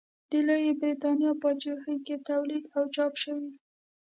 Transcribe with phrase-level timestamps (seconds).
[0.31, 3.57] د لویې برېتانیا پاچاهۍ کې تولید او چاپ شوي دي.